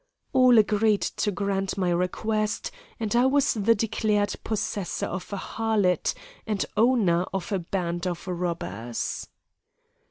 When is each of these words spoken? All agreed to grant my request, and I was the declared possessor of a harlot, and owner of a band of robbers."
All 0.33 0.57
agreed 0.57 1.03
to 1.21 1.29
grant 1.29 1.77
my 1.77 1.91
request, 1.91 2.71
and 2.99 3.15
I 3.15 3.27
was 3.27 3.53
the 3.53 3.75
declared 3.75 4.33
possessor 4.43 5.05
of 5.05 5.31
a 5.31 5.37
harlot, 5.37 6.15
and 6.47 6.65
owner 6.75 7.25
of 7.31 7.51
a 7.51 7.59
band 7.59 8.07
of 8.07 8.27
robbers." 8.27 9.27